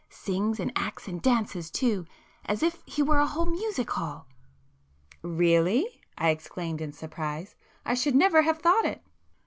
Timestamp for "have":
8.41-8.57